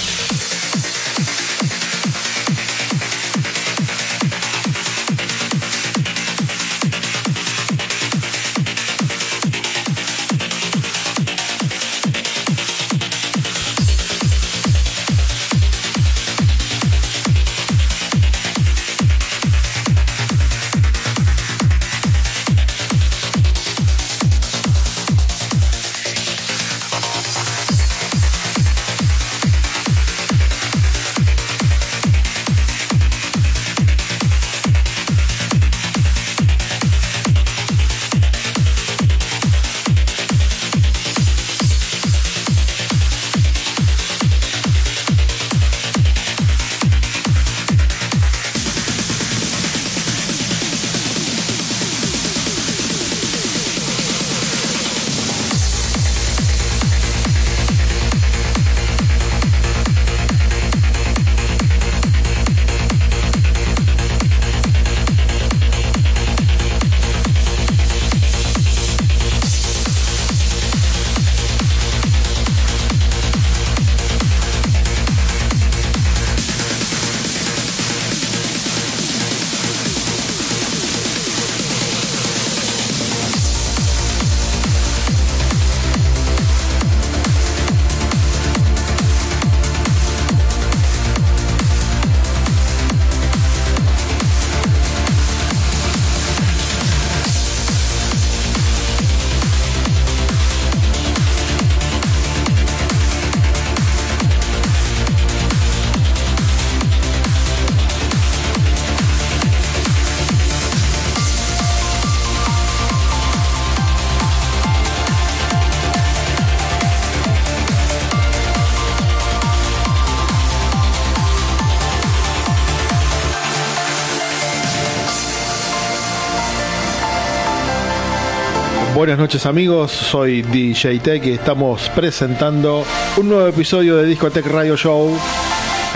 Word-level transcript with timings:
Buenas 129.08 129.20
noches 129.20 129.46
amigos, 129.46 129.90
soy 129.90 130.42
DJ 130.42 130.98
Tech 130.98 131.24
y 131.24 131.30
estamos 131.30 131.90
presentando 131.94 132.84
un 133.16 133.30
nuevo 133.30 133.46
episodio 133.46 133.96
de 133.96 134.04
Discotech 134.04 134.44
Radio 134.44 134.76
Show 134.76 135.16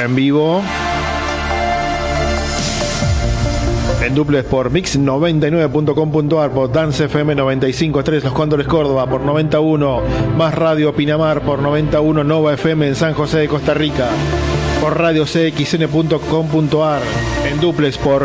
en 0.03 0.15
vivo. 0.15 0.63
En 4.03 4.15
duples 4.15 4.45
por 4.45 4.73
mix99.com.ar, 4.73 6.53
por 6.53 6.73
Dance 6.73 7.05
FM 7.05 7.37
95.3 7.37 8.23
Los 8.23 8.33
Cóndores 8.33 8.67
Córdoba, 8.67 9.07
por 9.07 9.21
91 9.21 10.01
Más 10.39 10.55
Radio 10.55 10.95
Pinamar, 10.95 11.43
por 11.43 11.59
91 11.59 12.25
Nova 12.25 12.55
FM 12.55 12.89
en 12.89 12.97
San 12.97 13.13
José 13.13 13.41
de 13.41 13.49
Costa 13.49 13.75
Rica, 13.75 14.09
por 14.81 14.99
Radio 14.99 15.27
CXN.com.ar, 15.27 17.03
en 17.47 17.61
duples 17.61 17.99
por 17.99 18.23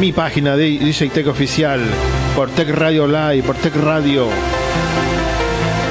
mi 0.00 0.12
página 0.12 0.56
de 0.56 0.78
DJ 0.78 1.10
Tech 1.10 1.26
Oficial, 1.28 1.80
por 2.34 2.50
Tech 2.50 2.68
Radio 2.68 3.06
Live, 3.06 3.42
por 3.42 3.56
Tech 3.56 3.74
Radio. 3.76 4.26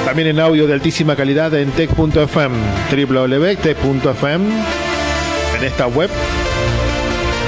También 0.04 0.28
en 0.28 0.38
audio 0.38 0.66
de 0.66 0.74
altísima 0.74 1.16
calidad 1.16 1.52
en 1.54 1.70
tech.fm, 1.72 2.54
www.tech.fm, 2.90 4.44
en 5.58 5.64
esta 5.64 5.86
web. 5.88 6.10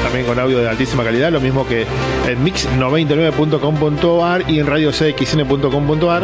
También 0.03 0.27
con 0.27 0.39
audio 0.39 0.59
de 0.59 0.69
altísima 0.69 1.05
calidad, 1.05 1.31
lo 1.31 1.41
mismo 1.41 1.67
que 1.67 1.87
en 2.27 2.45
mix99.com.ar 2.45 4.51
y 4.51 4.59
en 4.59 4.67
radio 4.67 4.91
cxn.com.ar 4.91 6.23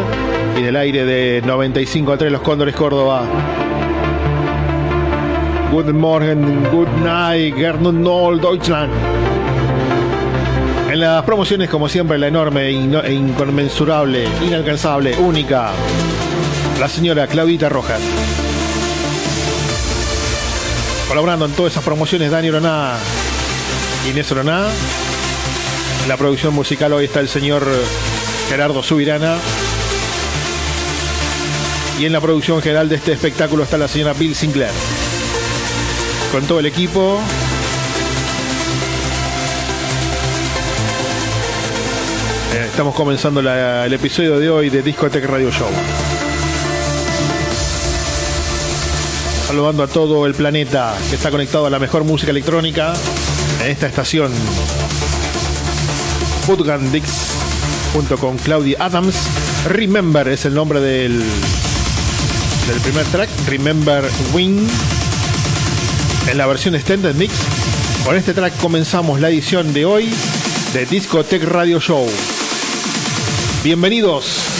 y 0.56 0.60
en 0.60 0.66
el 0.66 0.76
aire 0.76 1.04
de 1.04 1.42
95 1.44 2.12
a 2.12 2.18
3 2.18 2.32
Los 2.32 2.42
Cóndores 2.42 2.74
Córdoba. 2.74 3.24
Good 5.70 5.92
morning, 5.92 6.64
good 6.72 6.88
night, 7.04 7.54
Gernot 7.56 7.94
Noll, 7.94 8.40
Deutschland. 8.40 9.23
En 10.94 11.00
las 11.00 11.24
promociones, 11.24 11.68
como 11.68 11.88
siempre, 11.88 12.16
la 12.18 12.28
enorme 12.28 12.68
e 12.68 13.12
inconmensurable, 13.12 14.28
inalcanzable, 14.46 15.16
única, 15.16 15.72
la 16.78 16.88
señora 16.88 17.26
Claudita 17.26 17.68
Rojas. 17.68 18.00
Colaborando 21.08 21.46
en 21.46 21.52
todas 21.54 21.72
esas 21.72 21.82
promociones, 21.82 22.30
Dani 22.30 22.48
Oroná, 22.48 22.94
Inés 24.08 24.30
Oroná. 24.30 24.68
En 26.04 26.08
la 26.08 26.16
producción 26.16 26.54
musical 26.54 26.92
hoy 26.92 27.06
está 27.06 27.18
el 27.18 27.28
señor 27.28 27.66
Gerardo 28.48 28.80
Subirana. 28.80 29.38
Y 31.98 32.06
en 32.06 32.12
la 32.12 32.20
producción 32.20 32.62
general 32.62 32.88
de 32.88 32.94
este 32.94 33.14
espectáculo 33.14 33.64
está 33.64 33.78
la 33.78 33.88
señora 33.88 34.12
Bill 34.12 34.36
Sinclair. 34.36 34.70
Con 36.30 36.46
todo 36.46 36.60
el 36.60 36.66
equipo, 36.66 37.18
Estamos 42.74 42.96
comenzando 42.96 43.38
el 43.38 43.92
episodio 43.92 44.36
de 44.40 44.50
hoy 44.50 44.68
de 44.68 44.82
Discotech 44.82 45.24
Radio 45.26 45.48
Show. 45.52 45.68
Saludando 49.46 49.84
a 49.84 49.86
todo 49.86 50.26
el 50.26 50.34
planeta 50.34 50.92
que 51.08 51.14
está 51.14 51.30
conectado 51.30 51.66
a 51.66 51.70
la 51.70 51.78
mejor 51.78 52.02
música 52.02 52.32
electrónica 52.32 52.92
en 53.62 53.70
esta 53.70 53.86
estación. 53.86 54.32
Dix 56.90 57.06
junto 57.92 58.18
con 58.18 58.38
Claudia 58.38 58.78
Adams. 58.80 59.14
Remember 59.68 60.26
es 60.26 60.44
el 60.44 60.54
nombre 60.54 60.80
del, 60.80 61.22
del 62.66 62.80
primer 62.82 63.06
track. 63.06 63.28
Remember 63.46 64.04
Wing. 64.32 64.66
En 66.28 66.36
la 66.36 66.46
versión 66.46 66.74
Extended 66.74 67.14
Mix. 67.14 67.34
Con 68.04 68.16
este 68.16 68.34
track 68.34 68.56
comenzamos 68.56 69.20
la 69.20 69.28
edición 69.28 69.72
de 69.72 69.84
hoy 69.84 70.12
de 70.72 70.86
Discotech 70.86 71.44
Radio 71.44 71.78
Show. 71.78 72.08
Bienvenidos. 73.64 74.53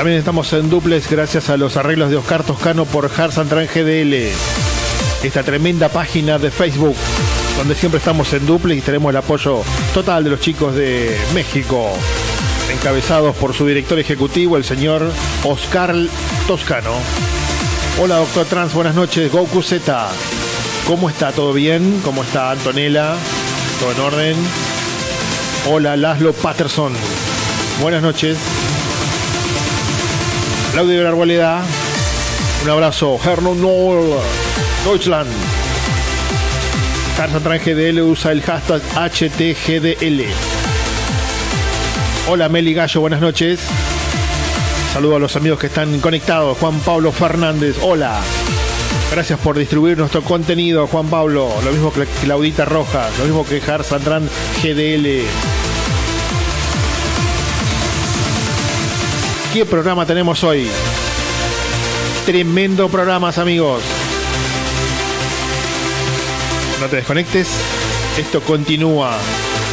También 0.00 0.18
estamos 0.18 0.50
en 0.54 0.70
duples 0.70 1.10
gracias 1.10 1.50
a 1.50 1.58
los 1.58 1.76
arreglos 1.76 2.08
de 2.08 2.16
Oscar 2.16 2.42
Toscano 2.42 2.86
por 2.86 3.10
Harsantran 3.14 3.66
GDL. 3.66 4.32
Esta 5.22 5.42
tremenda 5.42 5.90
página 5.90 6.38
de 6.38 6.50
Facebook 6.50 6.96
donde 7.58 7.74
siempre 7.74 7.98
estamos 7.98 8.32
en 8.32 8.46
duples 8.46 8.78
y 8.78 8.80
tenemos 8.80 9.10
el 9.10 9.18
apoyo 9.18 9.60
total 9.92 10.24
de 10.24 10.30
los 10.30 10.40
chicos 10.40 10.74
de 10.74 11.14
México, 11.34 11.90
encabezados 12.72 13.36
por 13.36 13.52
su 13.52 13.66
director 13.66 13.98
ejecutivo, 13.98 14.56
el 14.56 14.64
señor 14.64 15.02
Oscar 15.44 15.94
Toscano. 16.46 16.94
Hola, 18.00 18.16
doctor 18.20 18.46
Trans, 18.46 18.72
buenas 18.72 18.94
noches. 18.94 19.30
Goku 19.30 19.60
Z, 19.60 20.08
¿cómo 20.86 21.10
está? 21.10 21.30
¿Todo 21.32 21.52
bien? 21.52 22.00
¿Cómo 22.02 22.22
está 22.22 22.52
Antonella? 22.52 23.16
¿Todo 23.78 23.92
en 23.92 24.00
orden? 24.00 24.36
Hola, 25.70 25.94
Laszlo 25.98 26.32
Patterson. 26.32 26.94
Buenas 27.82 28.00
noches. 28.00 28.38
Claudio 30.72 30.98
de 30.98 31.02
la 31.02 31.08
Arboleda. 31.08 31.62
Un 32.62 32.70
abrazo. 32.70 33.18
Herno 33.24 33.54
Noel, 33.54 34.14
Deutschland. 34.84 35.30
Tarzan 37.16 37.42
GDL 37.42 38.00
usa 38.02 38.30
el 38.30 38.40
hashtag 38.42 38.80
HTGDL. 38.94 40.24
Hola 42.28 42.48
Meli 42.48 42.72
Gallo, 42.72 43.00
buenas 43.00 43.20
noches. 43.20 43.60
Saludo 44.92 45.16
a 45.16 45.18
los 45.18 45.34
amigos 45.34 45.58
que 45.58 45.66
están 45.66 46.00
conectados. 46.00 46.56
Juan 46.58 46.78
Pablo 46.80 47.10
Fernández, 47.10 47.76
hola. 47.82 48.20
Gracias 49.10 49.40
por 49.40 49.58
distribuir 49.58 49.98
nuestro 49.98 50.22
contenido, 50.22 50.86
Juan 50.86 51.08
Pablo. 51.08 51.52
Lo 51.64 51.72
mismo 51.72 51.92
que 51.92 52.06
Claudita 52.22 52.64
Rojas, 52.64 53.10
lo 53.18 53.24
mismo 53.24 53.44
que 53.44 53.60
Sandrán 53.60 54.28
GDL. 54.62 55.24
¿Qué 59.52 59.66
programa 59.66 60.06
tenemos 60.06 60.44
hoy? 60.44 60.68
Tremendo 62.24 62.88
programas, 62.88 63.36
amigos. 63.36 63.82
No 66.80 66.86
te 66.86 66.96
desconectes. 66.96 67.48
Esto 68.16 68.40
continúa 68.42 69.10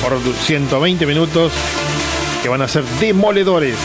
por 0.02 0.20
120 0.20 1.06
minutos 1.06 1.54
que 2.42 2.50
van 2.50 2.64
a 2.64 2.68
ser 2.68 2.84
demoledores. 3.00 3.76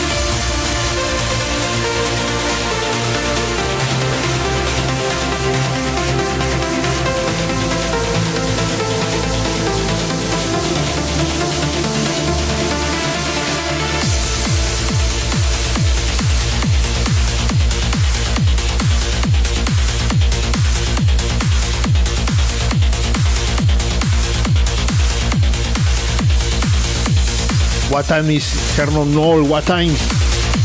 'What 27.93 28.07
time 28.07 28.31
is 28.31 28.75
Hermann 28.75 29.13
Noll? 29.15 29.45
What 29.45 29.67
time 29.67 29.91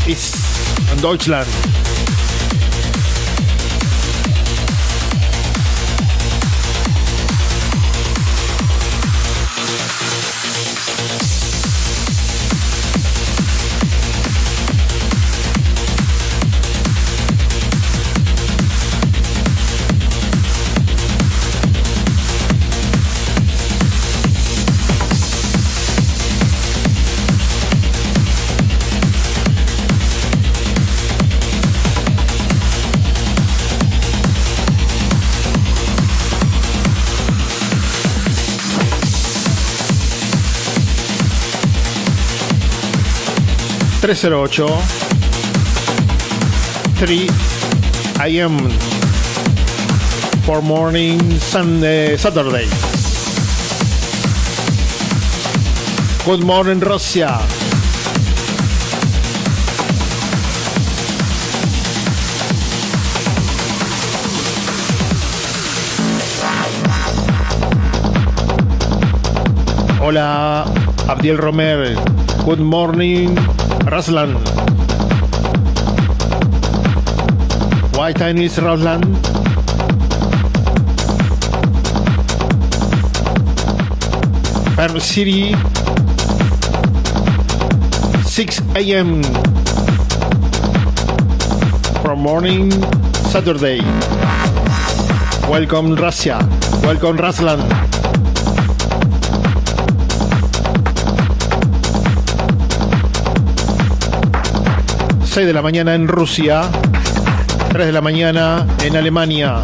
is 0.06 0.32
in 0.90 0.98
Deutschland? 1.02 1.87
...308... 44.08 44.64
...3... 46.96 47.28
I 48.20 48.28
am... 48.40 48.56
...for 50.46 50.62
morning 50.62 51.20
Sunday... 51.38 52.16
...Saturday... 52.16 52.66
...good 56.24 56.42
morning 56.42 56.80
Russia... 56.80 57.38
Hola, 70.00 70.87
Abdiel 71.08 71.38
Romer. 71.40 71.94
Good 72.44 72.60
morning, 72.60 73.34
Raslan. 73.88 74.36
Time 78.12 78.38
is 78.38 78.56
Raslan? 78.58 79.00
Perth 84.76 85.02
City, 85.02 85.54
6 88.28 88.60
a.m. 88.76 89.22
from 92.02 92.20
morning 92.20 92.70
Saturday. 93.32 93.80
Welcome 95.48 95.94
Russia. 95.96 96.38
Welcome 96.84 97.16
Raslan. 97.16 97.97
6 105.28 105.46
de 105.46 105.52
la 105.52 105.62
mañana 105.62 105.94
en 105.94 106.08
Rusia, 106.08 106.62
3 107.70 107.86
de 107.86 107.92
la 107.92 108.00
mañana 108.00 108.66
en 108.82 108.96
Alemania, 108.96 109.62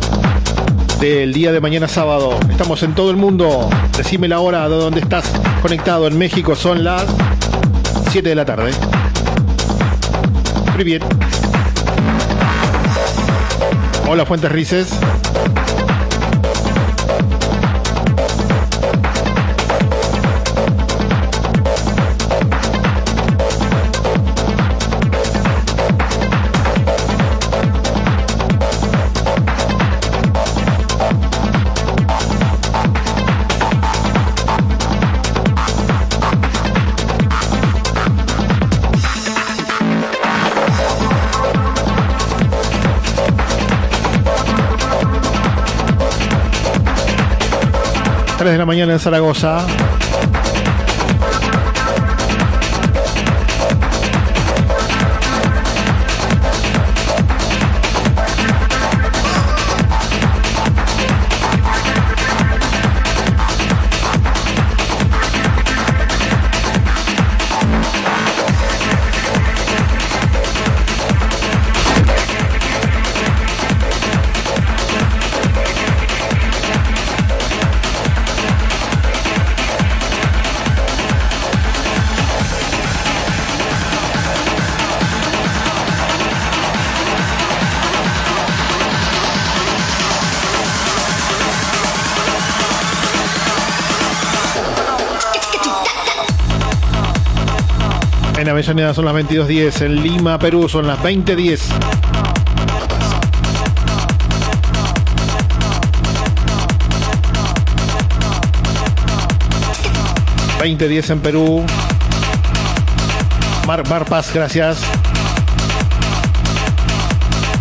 del 1.00 1.32
día 1.32 1.52
de 1.52 1.60
mañana 1.60 1.88
sábado. 1.88 2.38
Estamos 2.50 2.82
en 2.82 2.94
todo 2.94 3.10
el 3.10 3.16
mundo. 3.16 3.68
Decime 3.96 4.28
la 4.28 4.40
hora 4.40 4.68
de 4.68 4.76
donde 4.76 5.00
estás 5.00 5.24
conectado. 5.62 6.06
En 6.06 6.18
México 6.18 6.54
son 6.54 6.84
las 6.84 7.06
7 8.10 8.28
de 8.28 8.34
la 8.34 8.44
tarde. 8.44 8.72
Muy 10.74 10.84
bien. 10.84 11.02
Hola 14.06 14.26
Fuentes 14.26 14.52
Rices. 14.52 14.88
De 48.54 48.58
la 48.58 48.66
mañana 48.66 48.92
en 48.92 49.00
Zaragoza. 49.00 49.66
Avellaneda 98.54 98.94
son 98.94 99.04
las 99.06 99.14
22.10. 99.16 99.84
En 99.84 100.00
Lima, 100.00 100.38
Perú 100.38 100.68
son 100.68 100.86
las 100.86 101.00
20.10. 101.00 101.60
...20.10 110.60 111.10
en 111.10 111.20
Perú... 111.20 111.66
Mar, 113.66 113.86
Mar 113.88 114.04
Paz, 114.04 114.32
gracias... 114.32 114.78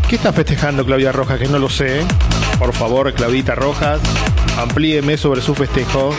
¿Qué 0.07 0.15
está 0.15 0.31
festejando 0.31 0.85
Claudia 0.85 1.11
Rojas? 1.11 1.39
Que 1.39 1.47
no 1.47 1.57
lo 1.57 1.69
sé. 1.69 2.05
Por 2.59 2.71
favor, 2.71 3.11
Claudita 3.13 3.55
Rojas, 3.55 3.99
amplíeme 4.59 5.17
sobre 5.17 5.41
su 5.41 5.55
festejo. 5.55 6.13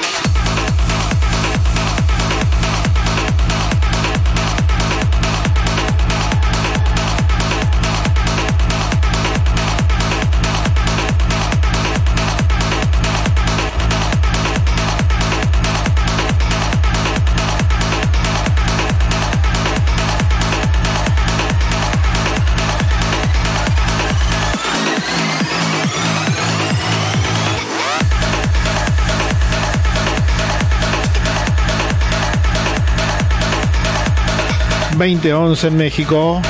2011 35.05 35.67
en 35.67 35.77
México. 35.77 36.41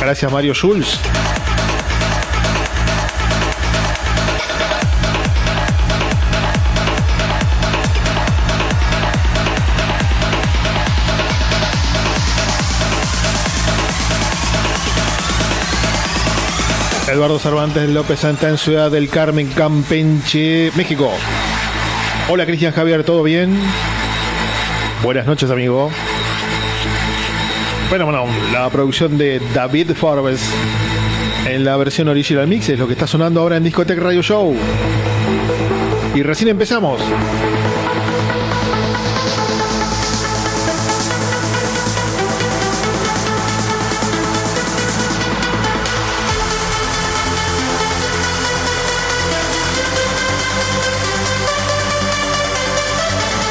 Gracias 0.00 0.32
Mario 0.32 0.54
Schulz. 0.54 0.98
Eduardo 17.08 17.38
Cervantes 17.38 17.88
López 17.88 18.18
Santa 18.18 18.48
en 18.48 18.58
Ciudad 18.58 18.90
del 18.90 19.08
Carmen, 19.10 19.46
Campenche, 19.48 20.72
México. 20.74 21.12
Hola 22.28 22.46
Cristian 22.46 22.72
Javier, 22.72 23.04
¿todo 23.04 23.22
bien? 23.22 23.56
Buenas 25.04 25.24
noches, 25.26 25.48
amigo. 25.50 25.90
Bueno, 27.92 28.06
bueno, 28.06 28.24
la 28.54 28.70
producción 28.70 29.18
de 29.18 29.38
David 29.52 29.90
Forbes 29.92 30.40
en 31.46 31.62
la 31.62 31.76
versión 31.76 32.08
original 32.08 32.48
mix 32.48 32.70
es 32.70 32.78
lo 32.78 32.86
que 32.86 32.94
está 32.94 33.06
sonando 33.06 33.40
ahora 33.40 33.58
en 33.58 33.64
Discotech 33.64 33.98
Radio 33.98 34.22
Show. 34.22 34.56
Y 36.14 36.22
recién 36.22 36.48
empezamos. 36.48 37.02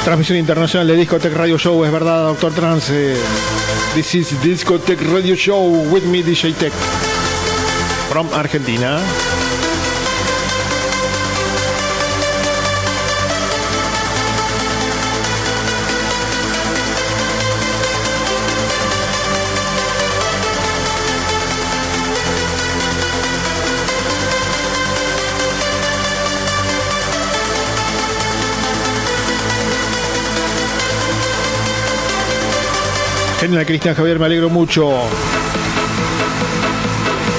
Transmisión 0.03 0.39
internacional 0.39 0.87
de 0.87 0.95
Discotech 0.95 1.33
Radio 1.33 1.59
Show, 1.59 1.85
es 1.85 1.91
verdad, 1.91 2.25
Doctor 2.25 2.51
Trance. 2.53 3.15
This 3.93 4.15
is 4.15 4.41
Discotech 4.41 4.99
Radio 5.11 5.35
Show 5.35 5.91
with 5.91 6.03
me, 6.05 6.23
DJ 6.23 6.55
Tech, 6.55 6.73
from 8.09 8.27
Argentina. 8.33 8.99
Genial, 33.41 33.65
Cristian 33.65 33.95
Javier, 33.95 34.19
me 34.19 34.27
alegro 34.27 34.51
mucho. 34.51 34.91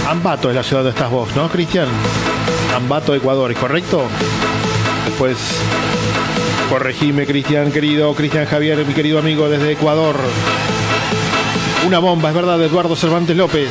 Ambato 0.09 0.51
es 0.51 0.57
la 0.57 0.65
ciudad 0.65 0.83
donde 0.83 0.99
estás 0.99 1.09
vos, 1.09 1.29
¿no, 1.37 1.49
Cristian? 1.49 1.87
Ambato, 2.75 3.15
Ecuador, 3.15 3.55
¿correcto? 3.55 4.03
Después, 5.07 5.37
corregime, 6.69 7.25
Cristian, 7.25 7.71
querido, 7.71 8.13
Cristian 8.17 8.47
Javier, 8.47 8.85
mi 8.85 8.95
querido 8.95 9.21
amigo 9.21 9.49
desde 9.49 9.71
Ecuador. 9.71 10.17
Una 11.87 12.01
bomba, 12.01 12.31
es 12.31 12.35
verdad, 12.35 12.59
de 12.59 12.67
Eduardo 12.67 12.97
Cervantes 12.97 13.37
López. 13.37 13.69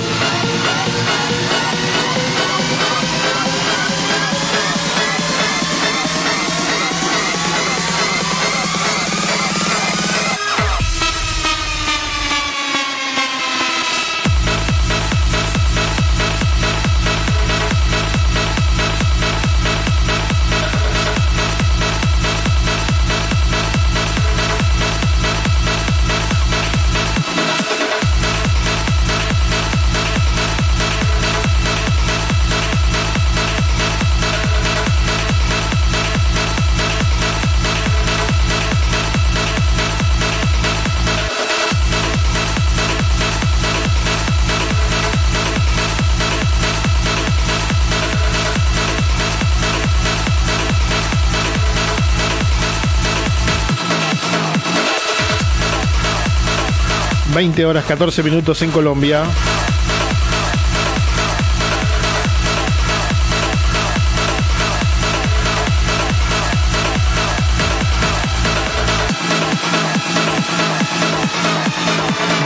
20 57.41 57.65
horas 57.65 57.85
14 57.85 58.21
minutos 58.21 58.61
en 58.61 58.69
Colombia. 58.69 59.23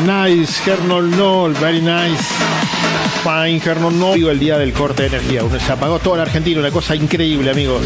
Nice, 0.06 0.72
Hernol 0.72 1.12
no, 1.12 1.50
very 1.60 1.82
nice. 1.82 2.24
Fine, 3.22 3.62
Hernol 3.66 4.00
no. 4.00 4.14
El 4.14 4.40
día 4.40 4.58
del 4.58 4.72
corte 4.72 5.10
de 5.10 5.18
energía. 5.18 5.42
Se 5.60 5.74
apagó 5.74 6.00
toda 6.00 6.16
la 6.16 6.24
Argentina, 6.24 6.62
una 6.62 6.72
cosa 6.72 6.96
increíble, 6.96 7.52
amigos. 7.52 7.82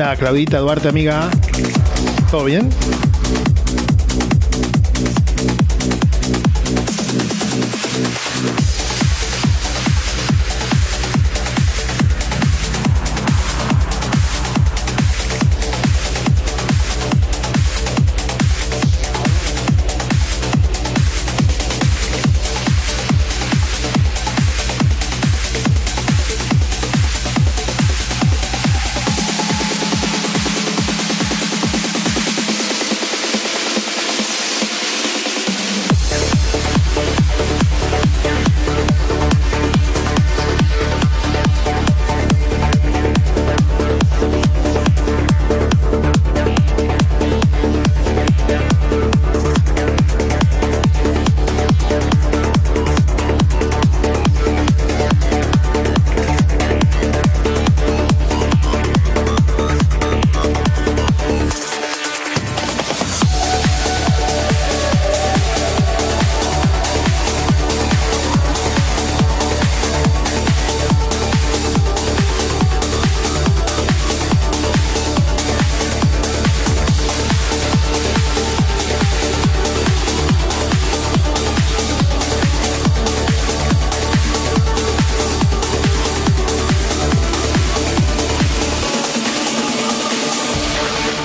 Hola, 0.00 0.16
Claudita 0.16 0.58
Duarte, 0.60 0.88
amiga. 0.88 1.28
¿Todo 2.30 2.44
bien? 2.44 2.70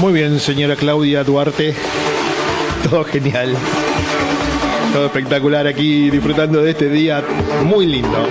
Muy 0.05 0.13
bien, 0.13 0.39
señora 0.39 0.75
Claudia 0.75 1.23
Duarte. 1.23 1.73
Todo 2.87 3.03
genial. 3.05 3.55
Todo 4.93 5.07
espectacular 5.07 5.65
aquí 5.65 6.11
disfrutando 6.11 6.61
de 6.61 6.69
este 6.69 6.89
día 6.89 7.23
muy 7.63 7.87
lindo 7.87 8.27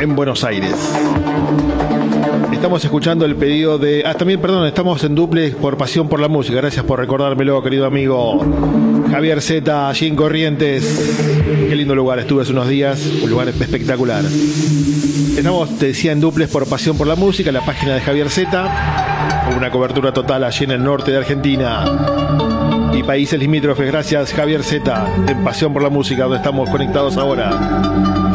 en 0.00 0.16
Buenos 0.16 0.42
Aires. 0.42 0.74
Estamos 2.54 2.82
escuchando 2.82 3.26
el 3.26 3.36
pedido 3.36 3.76
de. 3.76 4.02
Ah, 4.06 4.14
también, 4.14 4.40
perdón, 4.40 4.66
estamos 4.66 5.04
en 5.04 5.14
duplex 5.14 5.56
por 5.56 5.76
pasión 5.76 6.08
por 6.08 6.20
la 6.20 6.28
música. 6.28 6.56
Gracias 6.56 6.86
por 6.86 6.98
recordármelo, 6.98 7.62
querido 7.62 7.84
amigo 7.84 8.42
Javier 9.10 9.42
Z, 9.42 9.90
allí 9.90 10.06
en 10.06 10.16
Corrientes. 10.16 11.12
Qué 11.68 11.76
lindo 11.76 11.94
lugar, 11.94 12.18
estuve 12.18 12.44
hace 12.44 12.52
unos 12.52 12.66
días, 12.66 13.06
un 13.22 13.28
lugar 13.28 13.46
espectacular. 13.50 14.24
Estamos, 15.36 15.78
te 15.78 15.88
decía, 15.88 16.12
en 16.12 16.20
duplex 16.20 16.50
por 16.50 16.66
pasión 16.66 16.96
por 16.96 17.06
la 17.06 17.14
música, 17.14 17.52
la 17.52 17.60
página 17.60 17.94
de 17.94 18.00
Javier 18.00 18.30
Z. 18.30 19.09
Una 19.56 19.70
cobertura 19.70 20.12
total 20.12 20.44
allí 20.44 20.64
en 20.64 20.70
el 20.72 20.82
norte 20.82 21.10
de 21.10 21.18
Argentina 21.18 21.84
y 22.92 23.02
países 23.02 23.38
limítrofes. 23.38 23.86
Gracias, 23.86 24.32
Javier 24.32 24.62
Z, 24.62 25.06
en 25.26 25.44
Pasión 25.44 25.72
por 25.72 25.82
la 25.82 25.90
Música, 25.90 26.22
donde 26.22 26.38
estamos 26.38 26.68
conectados 26.70 27.16
ahora. 27.16 27.50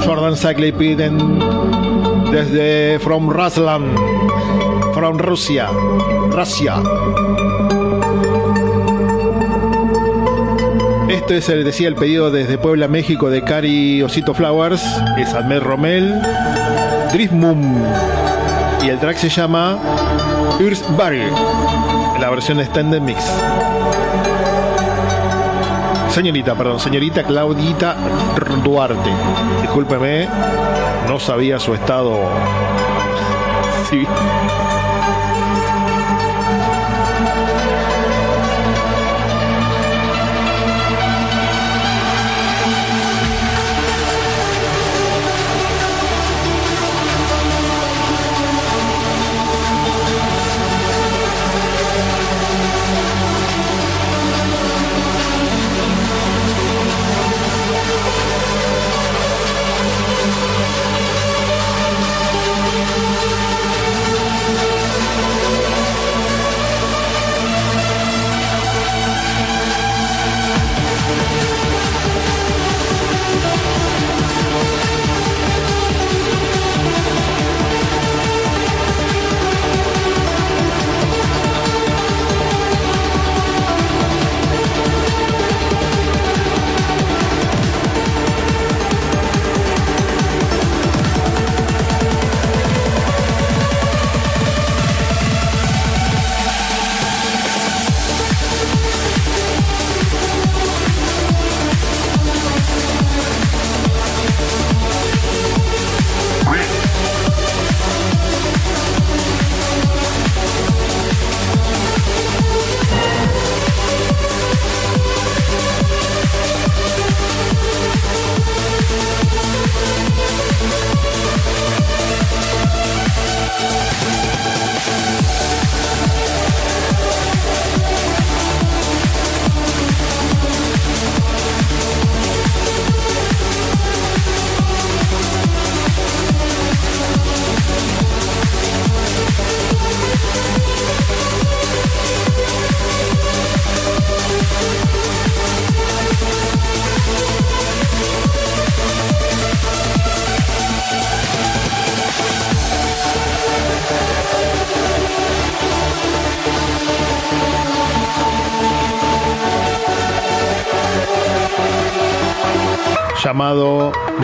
Jordan 0.06 0.36
Sackley 0.36 0.72
piden 0.72 1.18
desde 2.32 3.00
From 3.00 3.30
Ruslan, 3.30 3.96
From 4.94 5.18
Rusia, 5.18 5.68
Rusia. 6.30 6.76
Esto 11.10 11.34
es, 11.34 11.50
el, 11.50 11.64
decía, 11.64 11.88
el 11.88 11.96
pedido 11.96 12.30
desde 12.30 12.58
Puebla, 12.58 12.88
México, 12.88 13.30
de 13.30 13.44
Cari 13.44 14.04
Osito 14.04 14.34
Flowers. 14.34 14.84
Es 15.18 15.34
Admel 15.34 15.62
Romel, 15.62 16.22
Drismum. 17.14 17.82
Y 18.86 18.90
el 18.90 19.00
track 19.00 19.18
se 19.18 19.30
llama 19.30 19.80
Urs 20.60 20.84
Barry, 20.96 21.24
la 22.20 22.30
versión 22.30 22.60
Extended 22.60 23.02
Mix. 23.02 23.20
Señorita, 26.10 26.54
perdón, 26.54 26.80
señorita 26.80 27.24
Claudita 27.24 27.96
Duarte. 28.64 29.10
Discúlpeme, 29.64 30.28
no 31.08 31.20
sabía 31.20 31.58
su 31.60 31.74
estado. 31.74 32.16
Sí. 33.90 34.04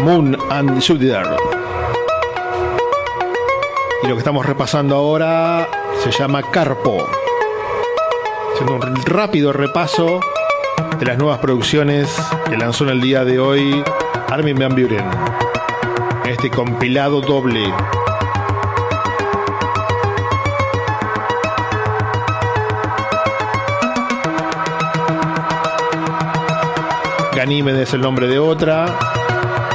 Moon 0.03 0.37
and 0.49 0.81
Jupiter. 0.85 1.25
Y 4.03 4.07
lo 4.07 4.15
que 4.15 4.19
estamos 4.19 4.45
repasando 4.45 4.95
ahora 4.95 5.67
se 6.03 6.11
llama 6.11 6.41
Carpo. 6.51 7.07
Haciendo 8.53 8.75
un 8.75 8.95
rápido 9.05 9.53
repaso 9.53 10.19
de 10.99 11.05
las 11.05 11.17
nuevas 11.17 11.39
producciones 11.39 12.15
que 12.49 12.57
lanzó 12.57 12.83
en 12.85 12.89
el 12.91 13.01
día 13.01 13.23
de 13.23 13.39
hoy 13.39 13.83
Armin 14.29 14.57
Van 14.57 14.71
Buren. 14.71 15.05
Este 16.25 16.49
compilado 16.49 17.21
doble 17.21 17.71
Ganímedes 27.35 27.87
es 27.89 27.93
el 27.95 28.01
nombre 28.01 28.27
de 28.27 28.37
otra, 28.37 28.85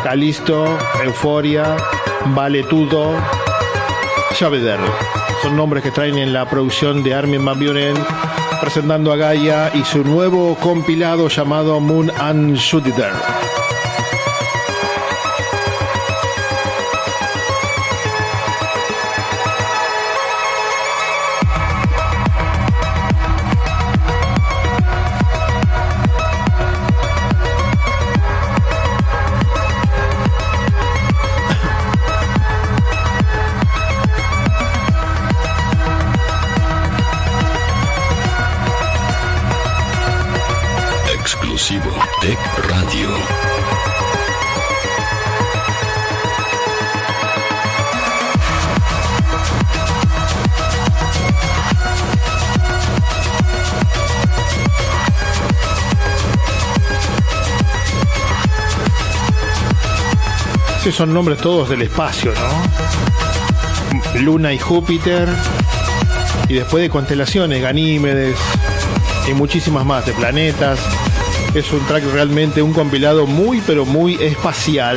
Calisto, 0.02 0.78
Euforia, 1.04 1.76
Valetudo, 2.34 3.14
Chaveder. 4.34 4.80
Son 5.42 5.56
nombres 5.56 5.82
que 5.82 5.90
traen 5.90 6.18
en 6.18 6.32
la 6.32 6.48
producción 6.48 7.02
de 7.02 7.14
Armin 7.14 7.44
Van 7.44 7.58
presentando 8.60 9.12
a 9.12 9.16
Gaia 9.16 9.70
y 9.74 9.84
su 9.84 10.02
nuevo 10.02 10.56
compilado 10.56 11.28
llamado 11.28 11.80
Moon 11.80 12.10
and 12.18 12.58
Jupiter. 12.58 13.12
Son 60.96 61.12
nombres 61.12 61.38
todos 61.40 61.68
del 61.68 61.82
espacio, 61.82 62.32
¿no? 62.32 64.20
Luna 64.20 64.54
y 64.54 64.58
Júpiter, 64.58 65.28
Y 66.48 66.54
después 66.54 66.80
de 66.80 66.88
constelaciones, 66.88 67.60
Ganímedes 67.60 68.38
y 69.28 69.34
muchísimas 69.34 69.84
más, 69.84 70.06
de 70.06 70.14
planetas. 70.14 70.80
Es 71.54 71.70
un 71.70 71.84
track 71.86 72.02
realmente 72.14 72.62
un 72.62 72.72
compilado 72.72 73.26
muy, 73.26 73.60
pero 73.60 73.84
muy 73.84 74.14
espacial. 74.14 74.96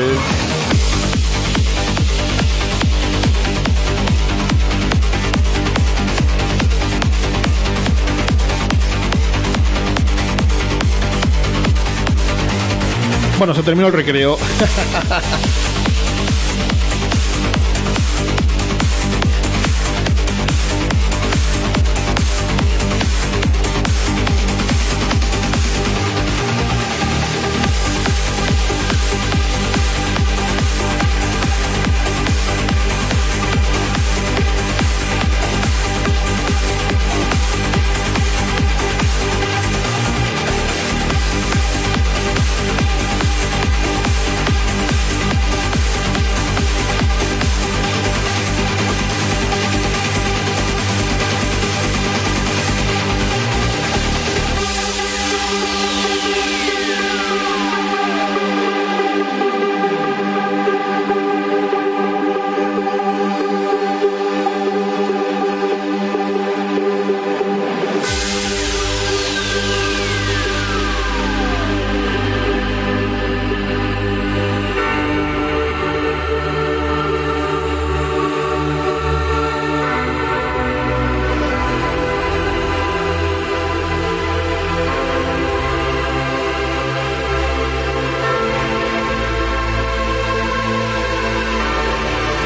Bueno, 13.38 13.54
se 13.54 13.64
terminó 13.64 13.88
el 13.88 13.94
recreo. 13.94 14.38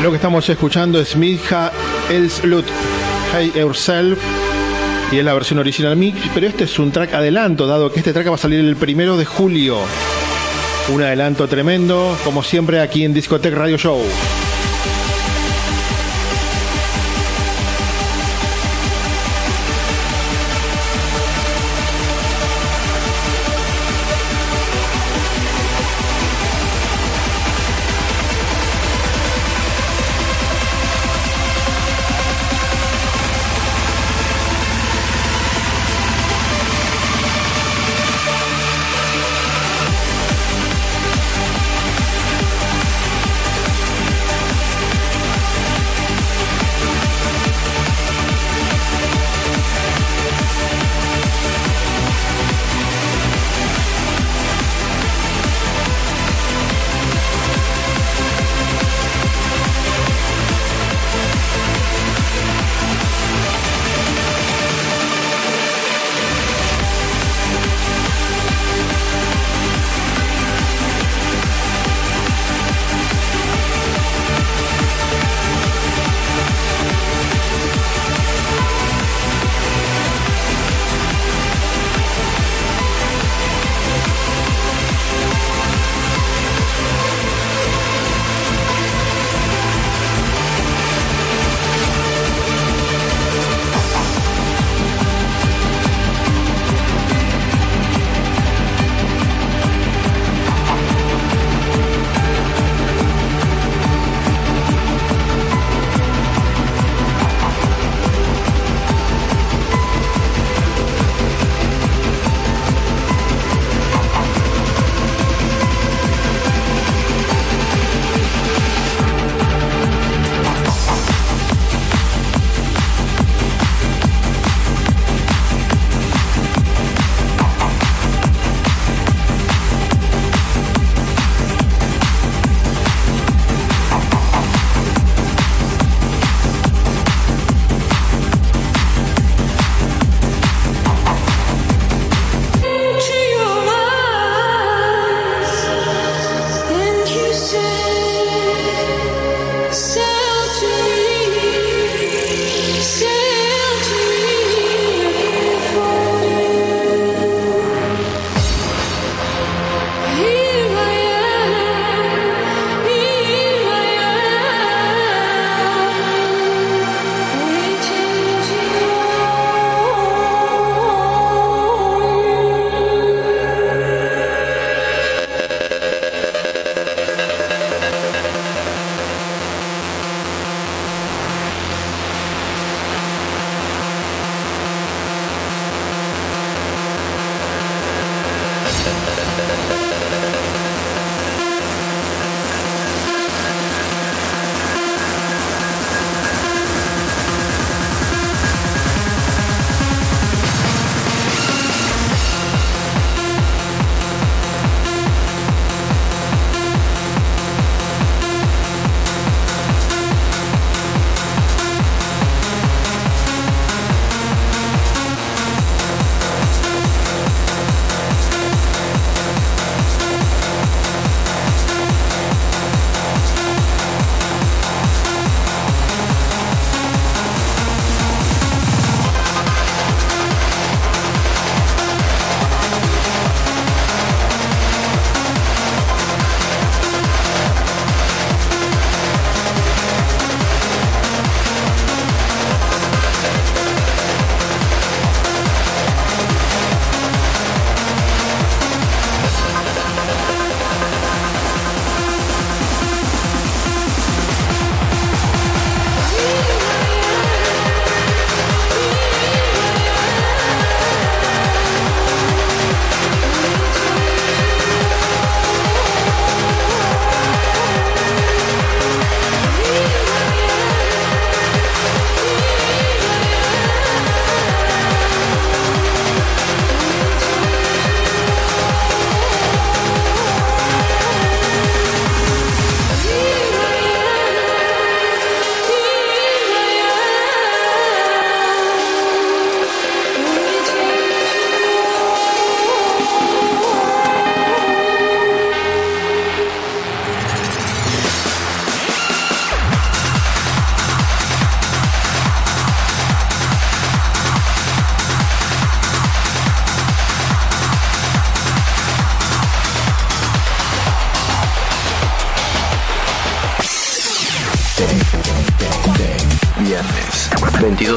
Lo 0.03 0.09
que 0.09 0.17
estamos 0.17 0.49
escuchando 0.49 0.99
es 0.99 1.15
Midha 1.15 1.71
Elslut, 2.09 2.65
Hey 3.33 3.53
Yourself, 3.55 4.19
y 5.13 5.19
es 5.19 5.23
la 5.23 5.33
versión 5.33 5.59
original 5.59 5.95
mix, 5.95 6.19
pero 6.33 6.45
este 6.45 6.65
es 6.65 6.77
un 6.77 6.91
track 6.91 7.13
adelanto, 7.13 7.67
dado 7.67 7.89
que 7.89 7.99
este 7.99 8.11
track 8.11 8.29
va 8.29 8.35
a 8.35 8.37
salir 8.37 8.59
el 8.59 8.75
primero 8.75 9.15
de 9.15 9.23
julio. 9.23 9.77
Un 10.93 11.03
adelanto 11.03 11.47
tremendo, 11.47 12.17
como 12.25 12.43
siempre 12.43 12.81
aquí 12.81 13.05
en 13.05 13.13
Discotech 13.13 13.53
Radio 13.53 13.77
Show. 13.77 14.01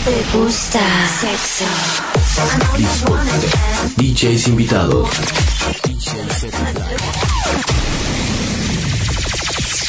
¿Te 0.04 0.36
gusta 0.36 0.80
sexo? 1.20 1.64
Discotech. 2.76 3.52
DJs 3.96 4.48
invitados. 4.48 5.08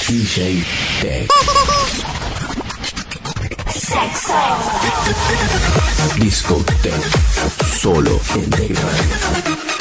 DJ 0.08 0.64
Tech. 1.02 1.30
Discotech. 6.18 7.04
Solo 7.82 8.20
en 8.36 8.50
Tech. 8.52 9.79